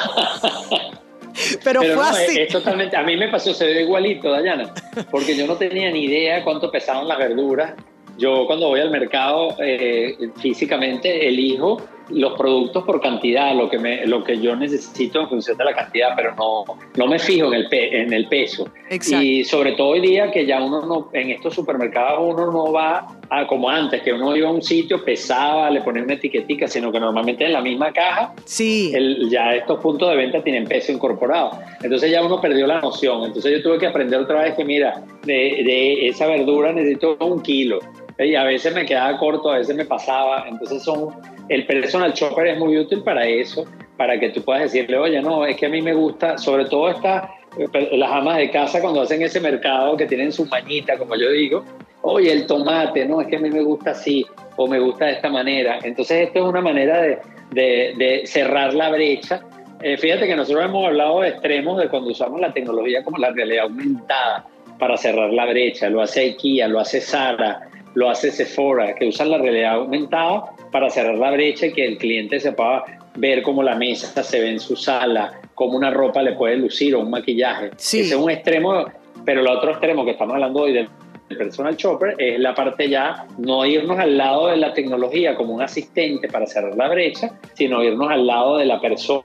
Pero, 1.63 1.82
fue 1.82 2.04
así. 2.04 2.48
totalmente, 2.52 2.96
a 2.96 3.02
mí 3.02 3.18
me 3.18 3.28
pasó, 3.28 3.56
se 3.56 3.66
ve 3.66 3.82
igualito, 3.82 4.30
Dayana, 4.30 4.72
porque 5.10 5.36
yo 5.36 5.48
no 5.48 5.56
tenía 5.56 5.90
ni 5.90 6.04
idea 6.04 6.44
cuánto 6.44 6.70
pesaban 6.70 7.08
las 7.08 7.18
verduras. 7.18 7.74
Yo 8.20 8.46
cuando 8.46 8.68
voy 8.68 8.80
al 8.82 8.92
mercado 8.92 9.56
eh, 9.60 10.16
físicamente 10.40 11.28
elijo 11.28 11.82
los 12.13 12.38
productos 12.38 12.84
por 12.84 13.01
cantidad, 13.01 13.55
lo 13.55 13.70
que, 13.70 13.79
me, 13.79 14.05
lo 14.05 14.24
que 14.24 14.39
yo 14.39 14.55
necesito 14.55 15.22
en 15.22 15.29
función 15.29 15.58
de 15.58 15.65
la 15.65 15.74
cantidad, 15.74 16.10
pero 16.15 16.36
no, 16.36 16.63
no 16.96 17.08
me 17.08 17.20
fijo 17.20 17.48
en 17.48 17.53
el, 17.53 17.67
en 17.72 18.13
el 18.13 18.27
peso. 18.27 18.67
Y 18.89 19.43
sobre 19.43 19.74
todo 19.74 19.89
hoy 19.89 20.01
día 20.01 20.32
que 20.32 20.46
ya 20.46 20.62
uno 20.62 20.86
no, 20.86 21.10
en 21.13 21.32
estos 21.32 21.53
supermercados 21.55 22.20
uno 22.22 22.51
no 22.51 22.72
va 22.72 23.08
a, 23.29 23.48
como 23.48 23.70
antes, 23.70 24.01
que 24.01 24.13
uno 24.13 24.36
iba 24.36 24.50
a 24.50 24.51
un 24.51 24.62
sitio, 24.62 25.03
pesaba, 25.03 25.70
le 25.70 25.82
ponía 25.82 26.03
una 26.03 26.13
etiquetica, 26.13 26.67
sino 26.67 26.91
que 26.91 27.00
normalmente 27.00 27.46
en 27.46 27.53
la 27.53 27.62
misma 27.62 27.91
caja, 27.91 28.34
sí. 28.46 28.93
ya 29.29 29.55
estos 29.55 29.79
puntos 29.79 30.10
de 30.10 30.15
venta 30.15 30.43
tienen 30.43 30.65
peso 30.65 30.91
incorporado. 30.91 31.51
Entonces 31.82 32.12
ya 32.12 32.24
uno 32.24 32.39
perdió 32.39 32.67
la 32.67 32.82
noción. 32.82 33.25
Entonces 33.25 33.51
yo 33.51 33.63
tuve 33.63 33.79
que 33.79 33.88
aprender 33.88 34.20
otra 34.20 34.43
vez 34.43 34.55
que, 34.55 34.63
mira, 34.63 35.03
de, 35.24 35.34
de 35.34 36.08
esa 36.08 36.27
verdura 36.27 36.72
necesito 36.72 37.17
un 37.20 37.41
kilo. 37.41 37.79
Y 38.20 38.36
a 38.36 38.43
veces 38.43 38.74
me 38.74 38.86
quedaba 38.86 39.17
corto, 39.17 39.51
a 39.51 39.58
veces 39.58 39.75
me 39.75 39.86
pasaba. 39.86 40.46
Entonces 40.48 40.84
son 40.84 41.13
el 41.50 41.65
personal 41.65 42.13
shopper 42.13 42.48
es 42.48 42.60
muy 42.60 42.77
útil 42.77 43.01
para 43.03 43.27
eso, 43.27 43.65
para 43.98 44.20
que 44.20 44.29
tú 44.29 44.41
puedas 44.41 44.63
decirle, 44.63 44.98
oye, 44.98 45.22
no, 45.22 45.46
es 45.46 45.58
que 45.58 45.65
a 45.65 45.70
mí 45.70 45.82
me 45.82 45.93
gusta, 45.93 46.38
sobre 46.38 46.65
todo 46.65 46.89
estas, 46.89 47.29
las 47.91 48.12
amas 48.12 48.38
de 48.38 48.50
casa 48.50 48.82
cuando 48.82 49.01
hacen 49.01 49.22
ese 49.22 49.39
mercado 49.39 49.98
que 49.98 50.05
tienen 50.05 50.32
su 50.32 50.46
mañita, 50.46 50.98
como 50.98 51.15
yo 51.15 51.29
digo, 51.32 51.63
oye, 52.01 52.32
el 52.32 52.46
tomate, 52.46 53.05
no, 53.05 53.22
es 53.22 53.27
que 53.27 53.38
a 53.38 53.39
mí 53.39 53.50
me 53.50 53.62
gusta 53.62 53.91
así, 53.91 54.25
o 54.55 54.67
me 54.67 54.79
gusta 54.79 55.05
de 55.05 55.13
esta 55.13 55.29
manera. 55.29 55.79
Entonces, 55.84 56.27
esto 56.27 56.39
es 56.39 56.46
una 56.46 56.62
manera 56.62 57.01
de, 57.01 57.20
de, 57.51 58.22
cerrar 58.25 58.74
la 58.74 58.89
brecha. 58.89 59.41
Eh, 59.82 59.98
fíjate 59.98 60.27
que 60.27 60.36
nosotros 60.36 60.63
hemos 60.63 60.88
hablado 60.88 61.22
de 61.22 61.29
extremos 61.29 61.77
de 61.79 61.89
cuando 61.89 62.12
usamos 62.12 62.39
la 62.39 62.53
tecnología 62.53 63.03
como 63.03 63.17
la 63.17 63.32
realidad 63.32 63.65
aumentada 63.65 64.46
para 64.79 64.98
cerrar 64.98 65.32
la 65.32 65.46
brecha. 65.46 65.89
Lo 65.89 66.01
hace 66.01 66.22
IKEA, 66.22 66.67
lo 66.67 66.79
hace 66.79 67.01
Sara, 67.01 67.67
lo 67.96 68.10
hace 68.10 68.32
Sephora, 68.32 68.96
que 68.96 69.08
usan 69.08 69.32
la 69.32 69.38
realidad 69.38 69.76
aumentada 69.76 70.46
para 70.72 70.90
cerrar 70.90 71.16
la 71.16 71.32
brecha 71.32 71.68
y 71.68 71.74
que 71.74 71.86
el 71.86 71.98
cliente 71.98 72.40
se 72.40 72.52
pueda 72.52 72.84
ver 73.16 73.44
cómo 73.44 73.62
la 73.62 73.76
mesa 73.76 74.24
se 74.24 74.40
ve 74.40 74.50
en 74.50 74.60
su 74.60 74.76
sala, 74.76 75.40
cómo 75.54 75.78
una 75.78 75.92
ropa 75.92 76.22
le 76.22 76.34
puede 76.34 76.58
lucir 76.58 76.96
o 76.96 77.02
un 77.02 77.10
maquillaje. 77.10 77.72
Ese 77.78 78.02
es 78.02 78.14
un 78.14 78.32
extremo, 78.32 78.86
pero 79.26 79.42
el 79.42 79.48
otro 79.48 79.72
extremo 79.72 80.04
que 80.04 80.12
estamos 80.12 80.34
hablando 80.34 80.62
hoy 80.62 80.74
del 80.74 80.90
personal 81.38 81.76
shopper 81.76 82.16
es 82.18 82.40
la 82.40 82.54
parte 82.54 82.90
ya 82.90 83.26
no 83.40 83.66
irnos 83.66 83.98
al 83.98 84.18
lado 84.18 84.48
de 84.48 84.58
la 84.58 84.74
tecnología 84.74 85.36
como 85.36 85.54
un 85.54 85.62
asistente 85.62 86.28
para 86.28 86.46
cerrar 86.46 86.76
la 86.76 86.89
brecha, 86.89 87.39
sino 87.54 87.84
irnos 87.84 88.12
al 88.12 88.28
lado 88.28 88.58
de 88.58 88.65
la 88.65 88.80
persona 88.80 89.24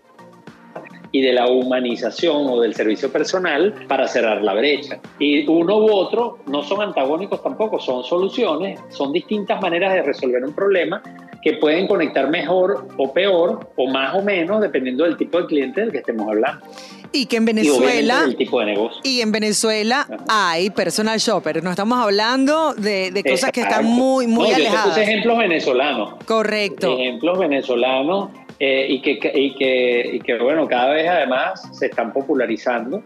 y 1.13 1.23
de 1.23 1.33
la 1.33 1.47
humanización 1.49 2.47
o 2.49 2.61
del 2.61 2.75
servicio 2.75 3.11
personal 3.11 3.75
para 3.89 4.07
cerrar 4.09 4.43
la 4.43 4.55
brecha. 4.55 5.01
Y 5.19 5.47
uno 5.49 5.79
u 5.79 5.91
otro 5.91 6.39
no 6.47 6.63
son 6.63 6.83
antagónicos 6.83 7.43
tampoco, 7.43 7.79
son 7.79 8.05
soluciones, 8.05 8.81
son 8.91 9.13
distintas 9.13 9.61
maneras 9.61 9.95
de 9.95 10.03
resolver 10.03 10.45
un 10.45 10.53
problema 10.53 11.03
que 11.43 11.55
pueden 11.55 11.87
conectar 11.87 12.29
mejor 12.29 12.89
o 12.97 13.13
peor 13.13 13.71
o 13.77 13.87
más 13.87 14.15
o 14.15 14.23
menos 14.23 14.61
dependiendo 14.61 15.05
del 15.05 15.17
tipo 15.17 15.41
de 15.41 15.47
cliente 15.47 15.81
del 15.81 15.93
que 15.93 15.99
estemos 15.99 16.29
hablando. 16.29 16.65
Y 17.13 17.27
que 17.27 17.37
en 17.37 17.47
Venezuela. 17.47 18.27
Y, 18.29 18.35
tipo 18.35 18.61
de 18.61 18.67
negocio. 18.67 19.01
y 19.03 19.23
en 19.23 19.33
Venezuela 19.33 20.07
hay 20.29 20.69
personal 20.71 21.19
shopper. 21.19 21.63
No 21.63 21.71
estamos 21.71 21.99
hablando 21.99 22.75
de, 22.75 23.25
cosas 23.27 23.51
que 23.51 23.63
están 23.63 23.87
muy, 23.87 24.27
muy 24.27 24.51
alejadas. 24.51 24.97
Yo 24.97 25.03
ejemplos 25.03 25.39
venezolanos. 25.39 26.15
Correcto. 26.27 26.99
Ejemplos 26.99 27.39
venezolanos 27.39 28.31
eh, 28.61 28.87
y, 28.89 29.01
que, 29.01 29.21
y, 29.35 29.55
que, 29.55 30.11
y 30.15 30.21
que, 30.21 30.39
bueno, 30.39 30.67
cada 30.67 30.93
vez 30.93 31.09
además 31.09 31.69
se 31.73 31.87
están 31.87 32.13
popularizando. 32.13 33.03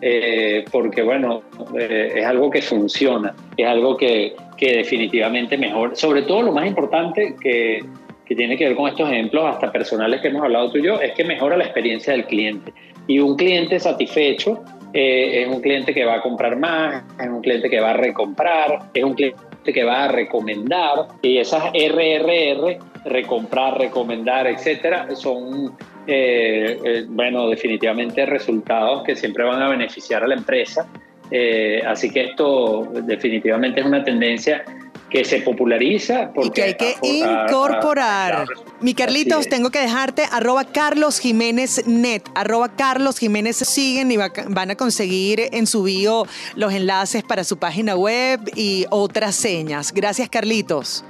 Eh, 0.00 0.64
porque 0.70 1.02
bueno, 1.02 1.44
eh, 1.78 2.12
es 2.16 2.26
algo 2.26 2.50
que 2.50 2.60
funciona, 2.60 3.34
es 3.56 3.66
algo 3.66 3.96
que, 3.96 4.34
que 4.58 4.78
definitivamente 4.78 5.56
mejor, 5.56 5.96
sobre 5.96 6.22
todo 6.22 6.42
lo 6.42 6.52
más 6.52 6.66
importante 6.66 7.36
que, 7.40 7.82
que, 8.26 8.34
tiene 8.34 8.58
que 8.58 8.66
ver 8.66 8.76
con 8.76 8.88
estos 8.88 9.08
ejemplos 9.08 9.46
hasta 9.46 9.72
personales 9.72 10.20
que 10.20 10.28
hemos 10.28 10.42
hablado 10.42 10.70
tú 10.70 10.78
y 10.78 10.82
yo, 10.82 11.00
es 11.00 11.12
que 11.12 11.24
mejora 11.24 11.56
la 11.56 11.64
experiencia 11.64 12.12
del 12.12 12.26
cliente. 12.26 12.74
Y 13.06 13.18
un 13.18 13.36
cliente 13.36 13.80
satisfecho 13.80 14.62
es 14.92 15.48
un 15.48 15.60
cliente 15.60 15.94
que 15.94 16.04
va 16.04 16.16
a 16.16 16.20
comprar 16.20 16.56
más, 16.58 17.02
es 17.18 17.28
un 17.28 17.40
cliente 17.40 17.70
que 17.70 17.80
va 17.80 17.90
a 17.90 17.96
recomprar, 17.96 18.90
es 18.92 19.02
un 19.02 19.14
cliente 19.14 19.72
que 19.72 19.84
va 19.84 20.04
a 20.04 20.08
recomendar 20.08 21.08
y 21.22 21.38
esas 21.38 21.64
RRR, 21.72 22.78
recomprar, 23.04 23.78
recomendar, 23.78 24.46
etcétera, 24.46 25.14
son, 25.14 25.76
eh, 26.06 26.78
eh, 26.84 27.04
bueno, 27.08 27.48
definitivamente 27.48 28.24
resultados 28.26 29.04
que 29.04 29.14
siempre 29.14 29.44
van 29.44 29.62
a 29.62 29.68
beneficiar 29.68 30.24
a 30.24 30.26
la 30.26 30.34
empresa. 30.34 30.88
Eh, 31.30 31.82
así 31.86 32.10
que 32.10 32.24
esto 32.24 32.88
definitivamente 33.02 33.80
es 33.80 33.86
una 33.86 34.04
tendencia 34.04 34.64
que 35.10 35.24
se 35.24 35.40
populariza. 35.40 36.32
Porque 36.34 36.48
y 36.48 36.52
que 36.52 36.62
hay 36.62 36.74
que 36.74 36.96
incorporar. 37.02 38.46
Mi 38.80 38.94
Carlitos, 38.94 39.48
tengo 39.48 39.70
que 39.70 39.78
dejarte 39.78 40.24
arroba 40.30 40.64
Carlos 40.64 41.20
Jiménez 41.20 41.86
Net, 41.86 42.22
arroba 42.34 42.74
Carlos 42.74 43.18
Jiménez 43.18 43.56
siguen 43.56 44.10
y 44.10 44.16
van 44.16 44.70
a 44.70 44.74
conseguir 44.74 45.40
en 45.52 45.66
su 45.66 45.84
bio 45.84 46.26
los 46.56 46.72
enlaces 46.72 47.22
para 47.22 47.44
su 47.44 47.58
página 47.58 47.94
web 47.94 48.40
y 48.56 48.86
otras 48.90 49.36
señas. 49.36 49.92
Gracias, 49.94 50.28
Carlitos. 50.28 51.04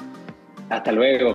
Hasta 0.68 0.92
luego. 0.92 1.34